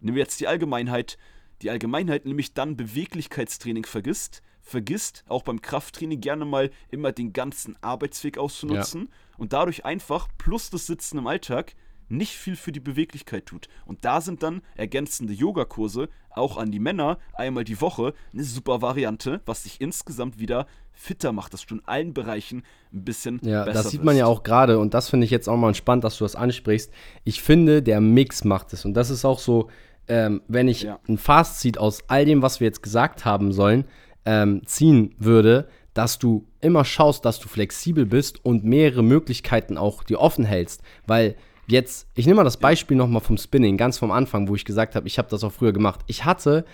[0.00, 1.18] nehmen wir jetzt die Allgemeinheit,
[1.62, 7.76] die Allgemeinheit nämlich dann Beweglichkeitstraining vergisst, vergisst auch beim Krafttraining gerne mal immer den ganzen
[7.82, 9.16] Arbeitsweg auszunutzen ja.
[9.38, 11.74] und dadurch einfach plus das Sitzen im Alltag
[12.08, 13.68] nicht viel für die Beweglichkeit tut.
[13.86, 18.80] Und da sind dann ergänzende Yogakurse auch an die Männer einmal die Woche eine super
[18.82, 23.64] Variante, was dich insgesamt wieder fitter macht, dass du in allen Bereichen ein bisschen ja,
[23.64, 26.04] besser das sieht man ja auch gerade und das finde ich jetzt auch mal spannend,
[26.04, 26.92] dass du das ansprichst.
[27.24, 29.70] Ich finde, der Mix macht es und das ist auch so,
[30.08, 30.98] ähm, wenn ich Ja.
[31.08, 33.84] ein Fazit aus all dem, was wir jetzt gesagt haben sollen,
[34.24, 40.02] ähm, ziehen würde, dass du immer schaust, dass du flexibel bist und mehrere Möglichkeiten auch
[40.04, 41.36] dir offen hältst, weil
[41.68, 44.94] jetzt, ich nehme mal das Beispiel nochmal vom Spinning, ganz vom Anfang, wo ich gesagt
[44.94, 46.00] habe, ich habe das auch früher gemacht.
[46.06, 46.64] Ich hatte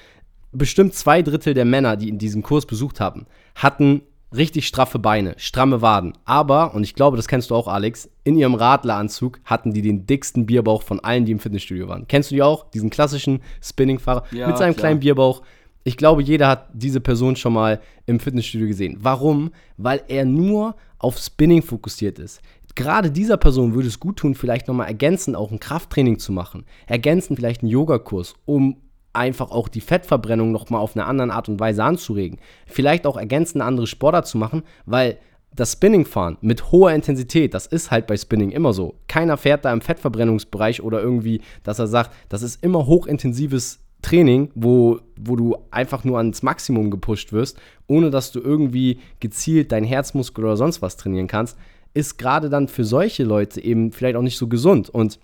[0.53, 4.03] bestimmt zwei Drittel der Männer, die in diesem Kurs besucht haben, hatten
[4.35, 6.15] richtig straffe Beine, stramme Waden.
[6.25, 10.07] Aber, und ich glaube, das kennst du auch, Alex, in ihrem Radleranzug hatten die den
[10.07, 12.09] dicksten Bierbauch von allen, die im Fitnessstudio waren.
[12.09, 12.71] Kennst du die auch?
[12.71, 14.89] Diesen klassischen Spinning-Fahrer Ja, mit seinem klar.
[14.89, 15.43] kleinen Bierbauch.
[15.85, 18.97] Ich glaube, jeder hat diese Person schon mal im Fitnessstudio gesehen.
[19.01, 19.51] Warum?
[19.77, 22.41] Weil er nur auf Spinning fokussiert ist.
[22.75, 26.65] Gerade dieser Person würde es gut tun, vielleicht nochmal ergänzend auch ein Krafttraining zu machen.
[26.87, 28.79] Ergänzend vielleicht einen Yogakurs, um
[29.13, 32.39] einfach auch die Fettverbrennung nochmal auf eine andere Art und Weise anzuregen.
[32.67, 35.19] Vielleicht auch ergänzend eine andere Sportart zu machen, weil
[35.55, 38.97] das Spinning-Fahren mit hoher Intensität, das ist halt bei Spinning immer so.
[39.07, 44.51] Keiner fährt da im Fettverbrennungsbereich oder irgendwie, dass er sagt, das ist immer hochintensives Training,
[44.55, 49.85] wo, wo du einfach nur ans Maximum gepusht wirst, ohne dass du irgendwie gezielt dein
[49.85, 51.57] Herzmuskel oder sonst was trainieren kannst,
[51.95, 54.91] ist gerade dann für solche Leute eben vielleicht auch nicht so gesund.
[54.91, 55.19] Und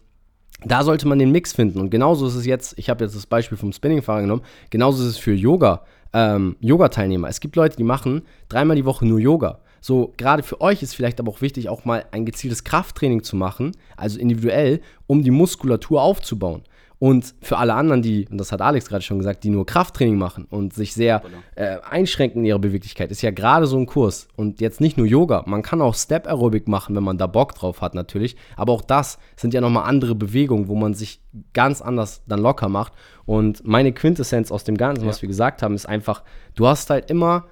[0.65, 1.81] da sollte man den Mix finden.
[1.81, 5.11] Und genauso ist es jetzt, ich habe jetzt das Beispiel vom Spinning-Fahrer genommen, genauso ist
[5.11, 7.29] es für Yoga, ähm, Yoga-Teilnehmer.
[7.29, 9.61] Es gibt Leute, die machen dreimal die Woche nur Yoga.
[9.81, 13.35] So, gerade für euch ist vielleicht aber auch wichtig, auch mal ein gezieltes Krafttraining zu
[13.35, 16.63] machen, also individuell, um die Muskulatur aufzubauen.
[17.01, 20.19] Und für alle anderen, die, und das hat Alex gerade schon gesagt, die nur Krafttraining
[20.19, 21.23] machen und sich sehr
[21.55, 24.29] äh, einschränken in ihrer Beweglichkeit, ist ja gerade so ein Kurs.
[24.37, 27.55] Und jetzt nicht nur Yoga, man kann auch Step Aerobic machen, wenn man da Bock
[27.55, 28.37] drauf hat natürlich.
[28.55, 31.23] Aber auch das sind ja nochmal andere Bewegungen, wo man sich
[31.55, 32.93] ganz anders dann locker macht.
[33.25, 36.23] Und meine Quintessenz aus dem Ganzen, was wir gesagt haben, ist einfach,
[36.55, 37.47] du hast halt immer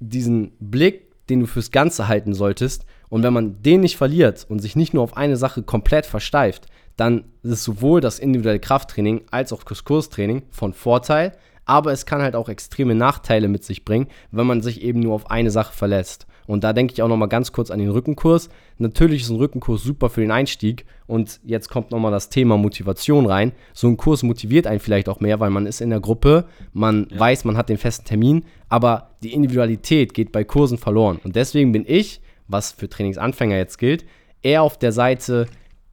[0.00, 2.84] diesen Blick, den du fürs Ganze halten solltest.
[3.08, 6.66] Und wenn man den nicht verliert und sich nicht nur auf eine Sache komplett versteift,
[6.96, 11.32] dann ist sowohl das individuelle Krafttraining als auch das Kurstraining von Vorteil,
[11.64, 15.14] aber es kann halt auch extreme Nachteile mit sich bringen, wenn man sich eben nur
[15.14, 16.26] auf eine Sache verlässt.
[16.46, 18.48] Und da denke ich auch noch mal ganz kurz an den Rückenkurs.
[18.78, 22.56] Natürlich ist ein Rückenkurs super für den Einstieg und jetzt kommt noch mal das Thema
[22.56, 23.52] Motivation rein.
[23.72, 27.06] So ein Kurs motiviert einen vielleicht auch mehr, weil man ist in der Gruppe, man
[27.14, 31.20] weiß, man hat den festen Termin, aber die Individualität geht bei Kursen verloren.
[31.22, 34.04] Und deswegen bin ich, was für Trainingsanfänger jetzt gilt,
[34.42, 35.46] eher auf der Seite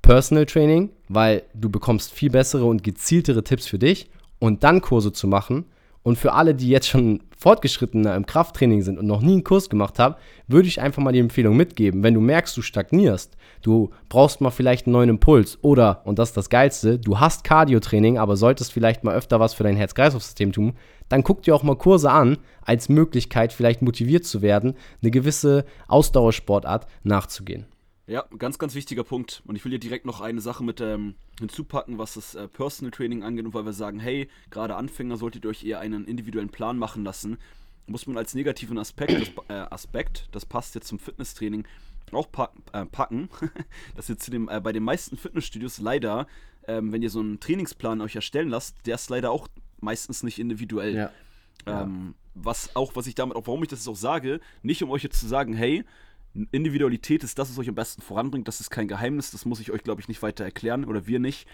[0.10, 5.14] Personal Training, weil du bekommst viel bessere und gezieltere Tipps für dich und dann Kurse
[5.14, 5.66] zu machen.
[6.02, 9.70] Und für alle, die jetzt schon fortgeschrittener im Krafttraining sind und noch nie einen Kurs
[9.70, 10.16] gemacht haben,
[10.48, 14.50] würde ich einfach mal die Empfehlung mitgeben, wenn du merkst, du stagnierst, du brauchst mal
[14.50, 18.74] vielleicht einen neuen Impuls oder, und das ist das Geilste, du hast Cardio-Training, aber solltest
[18.74, 20.74] vielleicht mal öfter was für dein Herz-Kreislauf-System tun,
[21.10, 25.66] dann guck dir auch mal Kurse an, als Möglichkeit vielleicht motiviert zu werden, eine gewisse
[25.88, 27.68] Ausdauersportart nachzugehen.
[28.10, 29.44] Ja, ganz, ganz wichtiger Punkt.
[29.46, 32.90] Und ich will hier direkt noch eine Sache mit ähm, hinzupacken, was das äh, Personal
[32.90, 33.46] Training angeht.
[33.46, 37.04] Und weil wir sagen, hey, gerade Anfänger solltet ihr euch eher einen individuellen Plan machen
[37.04, 37.38] lassen,
[37.86, 41.66] muss man als negativen Aspekt, das, äh, Aspekt, das passt jetzt zum Fitnesstraining,
[42.12, 43.30] auch pack, äh, packen,
[43.96, 46.26] dass ihr zu dem, äh, bei den meisten Fitnessstudios leider,
[46.68, 49.48] ähm, wenn ihr so einen Trainingsplan euch erstellen lasst, der ist leider auch
[49.82, 50.96] meistens nicht individuell.
[50.96, 51.12] Ja.
[51.68, 55.04] Ähm, was auch, was ich damit, auch warum ich das auch sage, nicht um euch
[55.04, 55.84] jetzt zu sagen, hey,
[56.52, 59.72] Individualität ist das, was euch am besten voranbringt, das ist kein Geheimnis, das muss ich
[59.72, 61.48] euch, glaube ich, nicht weiter erklären oder wir nicht.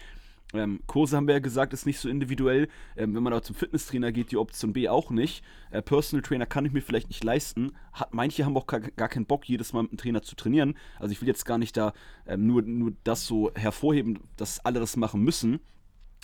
[0.54, 2.68] Ähm, Kurse haben wir ja gesagt, ist nicht so individuell.
[2.96, 5.44] Ähm, wenn man aber zum Fitnesstrainer geht, die Option B auch nicht.
[5.72, 7.72] Äh, Personal Trainer kann ich mir vielleicht nicht leisten.
[7.94, 10.76] Hat, manche haben auch gar, gar keinen Bock, jedes Mal mit einem Trainer zu trainieren.
[11.00, 11.94] Also ich will jetzt gar nicht da
[12.28, 15.60] ähm, nur, nur das so hervorheben, dass alle das machen müssen.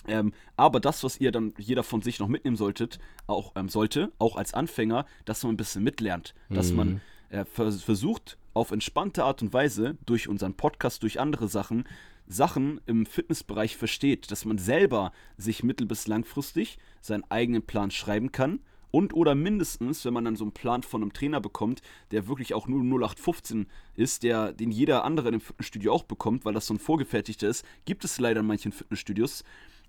[0.08, 4.12] Ähm, aber das, was ihr dann jeder von sich noch mitnehmen solltet, auch ähm, sollte,
[4.18, 7.00] auch als Anfänger, dass man ein bisschen mitlernt, dass man
[7.44, 11.84] vers versucht, auf entspannte Art und Weise durch unseren Podcast, durch andere Sachen,
[12.26, 18.32] Sachen im Fitnessbereich versteht, dass man selber sich mittel- bis langfristig seinen eigenen Plan schreiben
[18.32, 22.28] kann und oder mindestens, wenn man dann so einen Plan von einem Trainer bekommt, der
[22.28, 23.66] wirklich auch nur 0815
[23.96, 27.48] ist, der, den jeder andere in dem Fitnessstudio auch bekommt, weil das so ein vorgefertigter
[27.48, 29.44] ist, gibt es leider in manchen Fitnessstudios,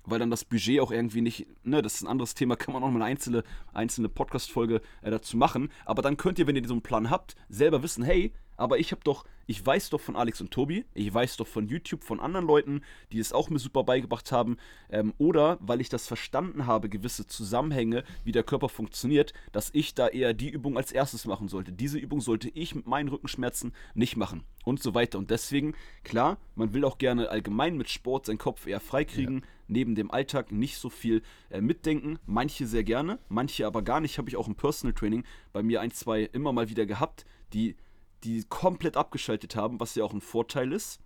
[0.06, 2.84] weil dann das Budget auch irgendwie nicht, ne, das ist ein anderes Thema, kann man
[2.84, 5.70] auch mal eine einzelne, einzelne Podcast-Folge äh, dazu machen.
[5.86, 8.94] Aber dann könnt ihr, wenn ihr so einen Plan habt, selber wissen, hey, Aber ich
[8.94, 12.22] habe doch, ich weiß doch von Alex und Tobi, ich weiß doch von YouTube, von
[12.22, 12.80] anderen Leuten,
[13.12, 14.56] die es auch mir super beigebracht haben,
[14.90, 19.96] ähm, oder weil ich das verstanden habe, gewisse Zusammenhänge, wie der Körper funktioniert, dass ich
[19.96, 21.74] da eher die Übung als erstes machen sollte.
[21.74, 25.18] Diese Übung sollte ich mit meinen Rückenschmerzen nicht machen und so weiter.
[25.18, 25.74] Und deswegen,
[26.06, 29.48] klar, man will auch gerne allgemein mit Sport seinen Kopf eher freikriegen, ja.
[29.68, 32.18] neben dem Alltag nicht so viel äh, mitdenken.
[32.26, 34.18] Manche sehr gerne, manche aber gar nicht.
[34.18, 37.76] Habe ich auch im Personal Training bei mir ein, zwei immer mal wieder gehabt, die
[38.24, 41.02] die komplett abgeschaltet haben, was ja auch ein Vorteil ist.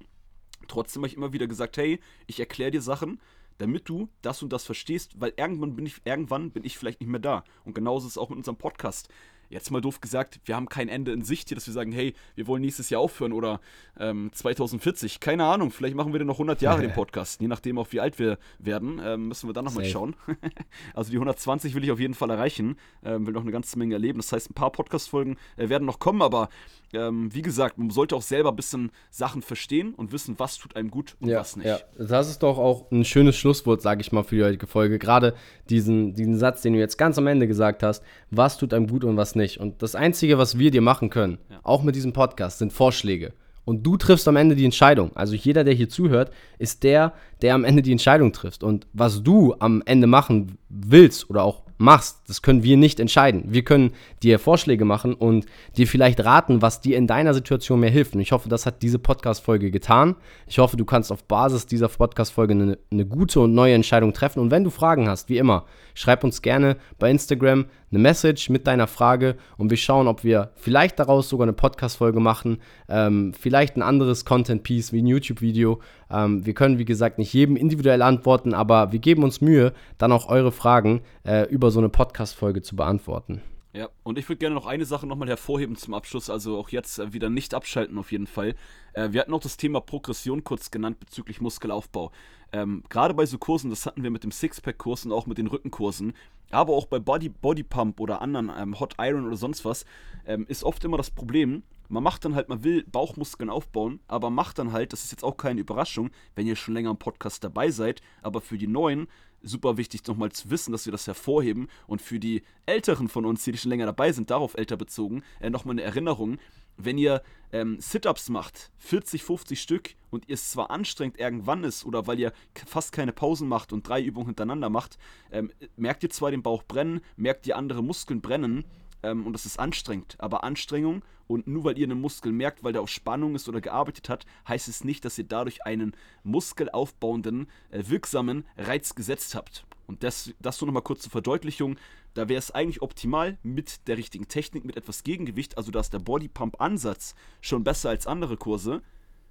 [0.68, 3.20] Trotzdem habe ich immer wieder gesagt, hey, ich erkläre dir Sachen,
[3.58, 7.10] damit du das und das verstehst, weil irgendwann bin ich, irgendwann bin ich vielleicht nicht
[7.10, 7.44] mehr da.
[7.64, 9.10] Und genauso ist es auch mit unserem Podcast
[9.50, 12.14] jetzt mal doof gesagt, wir haben kein Ende in Sicht hier, dass wir sagen, hey,
[12.36, 13.60] wir wollen nächstes Jahr aufhören oder
[14.00, 15.20] ähm, 2040.
[15.20, 17.42] Keine Ahnung, vielleicht machen wir den noch 100 Jahre, den Podcast.
[17.42, 20.16] Je nachdem, auch wie alt wir werden, ähm, müssen wir dann nochmal schauen.
[20.94, 23.96] also die 120 will ich auf jeden Fall erreichen, ähm, will noch eine ganze Menge
[23.96, 24.20] erleben.
[24.20, 26.50] Das heißt, ein paar Podcast-Folgen äh, werden noch kommen, aber
[26.94, 30.76] ähm, wie gesagt, man sollte auch selber ein bisschen Sachen verstehen und wissen, was tut
[30.76, 31.68] einem gut und ja, was nicht.
[31.68, 35.00] Ja, das ist doch auch ein schönes Schlusswort, sage ich mal, für die heutige Folge.
[35.00, 35.36] Gerade
[35.70, 39.04] diesen, diesen Satz, den du jetzt ganz am Ende gesagt hast, was tut einem gut
[39.04, 39.60] und was nicht.
[39.60, 41.60] Und das Einzige, was wir dir machen können, ja.
[41.64, 43.34] auch mit diesem Podcast, sind Vorschläge.
[43.68, 45.12] Und du triffst am Ende die Entscheidung.
[45.16, 48.64] Also jeder, der hier zuhört, ist der, der am Ende die Entscheidung trifft.
[48.64, 53.44] Und was du am Ende machen willst oder auch machst, das können wir nicht entscheiden.
[53.48, 53.92] Wir können
[54.24, 55.46] dir Vorschläge machen und
[55.76, 58.16] dir vielleicht raten, was dir in deiner Situation mehr hilft.
[58.16, 60.16] Und ich hoffe, das hat diese Podcast-Folge getan.
[60.48, 64.40] Ich hoffe, du kannst auf Basis dieser Podcast-Folge eine, eine gute und neue Entscheidung treffen.
[64.40, 68.68] Und wenn du Fragen hast, wie immer, schreib uns gerne bei Instagram eine Message mit
[68.68, 73.78] deiner Frage und wir schauen, ob wir vielleicht daraus sogar eine Podcast-Folge machen, ähm, vielleicht
[73.78, 75.80] ein anderes Content-Piece wie ein YouTube-Video.
[76.12, 80.12] Ähm, wir können, wie gesagt, nicht jedem individuell antworten, aber wir geben uns Mühe, dann
[80.12, 83.42] auch eure Fragen äh, über so eine Podcast-Folge zu beantworten.
[83.78, 86.98] Ja, und ich würde gerne noch eine Sache nochmal hervorheben zum Abschluss, also auch jetzt
[86.98, 88.56] äh, wieder nicht abschalten auf jeden Fall.
[88.94, 92.12] Äh, wir hatten auch das Thema Progression kurz genannt bezüglich Muskelaufbau.
[92.52, 95.46] Ähm, Gerade bei so Kursen, das hatten wir mit dem Sixpack-Kurs und auch mit den
[95.46, 96.14] Rückenkursen,
[96.50, 99.86] aber auch bei Body, Body Pump oder anderen ähm, Hot Iron oder sonst was,
[100.26, 104.30] ähm, ist oft immer das Problem, man macht dann halt, man will Bauchmuskeln aufbauen, aber
[104.30, 107.44] macht dann halt, das ist jetzt auch keine Überraschung, wenn ihr schon länger im Podcast
[107.44, 109.08] dabei seid, aber für die Neuen
[109.42, 113.44] super wichtig nochmal zu wissen, dass wir das hervorheben und für die Älteren von uns,
[113.44, 116.38] die schon länger dabei sind, darauf älter bezogen, äh, nochmal eine Erinnerung.
[116.78, 121.86] Wenn ihr ähm, Sit-Ups macht, 40, 50 Stück und ihr es zwar anstrengend irgendwann ist
[121.86, 122.34] oder weil ihr
[122.66, 124.98] fast keine Pausen macht und drei Übungen hintereinander macht,
[125.32, 128.66] ähm, merkt ihr zwar den Bauch brennen, merkt ihr andere Muskeln brennen,
[129.04, 130.16] ähm, und das ist anstrengend.
[130.20, 133.62] Aber Anstrengung und nur weil ihr einen Muskel merkt, weil der auf Spannung ist oder
[133.62, 139.66] gearbeitet hat, heißt es nicht, dass ihr dadurch einen muskelaufbauenden, äh, wirksamen Reiz gesetzt habt.
[139.86, 141.78] Und das, das nur nochmal kurz zur Verdeutlichung.
[142.14, 145.94] Da wäre es eigentlich optimal mit der richtigen Technik, mit etwas Gegengewicht, also da ist
[145.94, 148.82] der Bodypump-Ansatz schon besser als andere Kurse.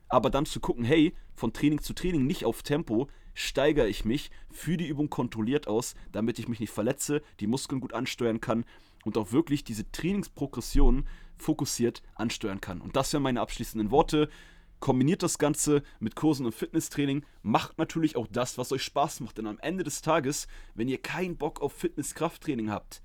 [0.09, 4.31] Aber dann zu gucken, hey, von Training zu Training, nicht auf Tempo, steigere ich mich
[4.51, 8.65] für die Übung kontrolliert aus, damit ich mich nicht verletze, die Muskeln gut ansteuern kann
[9.07, 12.81] und auch wirklich diese Trainingsprogression fokussiert ansteuern kann.
[12.81, 14.29] Und das wären meine abschließenden Worte.
[14.81, 19.39] Kombiniert das Ganze mit Kursen und Fitnesstraining, macht natürlich auch das, was euch Spaß macht.
[19.39, 23.01] Denn am Ende des Tages, wenn ihr keinen Bock auf Fitness-Krafttraining habt,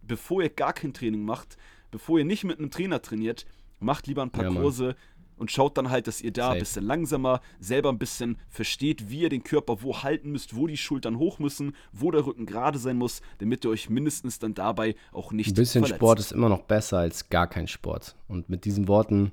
[0.00, 1.56] bevor ihr gar kein Training macht,
[1.90, 3.44] bevor ihr nicht mit einem Trainer trainiert,
[3.80, 4.94] macht lieber ein paar ja, Kurse,
[5.36, 6.52] und schaut dann halt, dass ihr da Safe.
[6.54, 10.66] ein bisschen langsamer selber ein bisschen versteht, wie ihr den Körper wo halten müsst, wo
[10.66, 14.54] die Schultern hoch müssen, wo der Rücken gerade sein muss, damit ihr euch mindestens dann
[14.54, 15.98] dabei auch nicht Ein bisschen verletzt.
[15.98, 18.16] Sport ist immer noch besser als gar kein Sport.
[18.28, 19.32] Und mit diesen Worten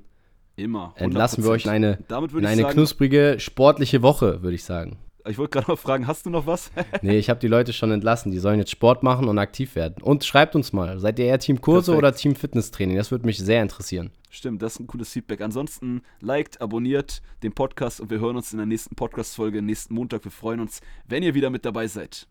[0.56, 4.98] immer entlassen wir euch in eine, in eine sagen, knusprige sportliche Woche, würde ich sagen.
[5.28, 6.70] Ich wollte gerade mal fragen, hast du noch was?
[7.02, 8.32] nee, ich habe die Leute schon entlassen.
[8.32, 10.02] Die sollen jetzt Sport machen und aktiv werden.
[10.02, 11.98] Und schreibt uns mal, seid ihr eher Team Kurse Perfekt.
[11.98, 12.96] oder Team Fitnesstraining?
[12.96, 14.10] Das würde mich sehr interessieren.
[14.30, 15.40] Stimmt, das ist ein cooles Feedback.
[15.40, 20.24] Ansonsten liked, abonniert den Podcast und wir hören uns in der nächsten Podcast-Folge nächsten Montag.
[20.24, 22.28] Wir freuen uns, wenn ihr wieder mit dabei seid.